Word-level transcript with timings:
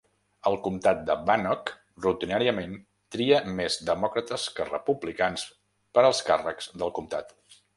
El 0.51 0.55
comtat 0.67 1.01
de 1.09 1.15
Bannock 1.29 1.71
rutinàriament 2.05 2.73
tria 3.17 3.41
més 3.59 3.77
demòcrates 3.91 4.49
que 4.57 4.67
republicans 4.71 5.45
per 5.99 6.07
als 6.09 6.25
càrrecs 6.31 6.75
del 6.83 6.97
comtat. 7.01 7.35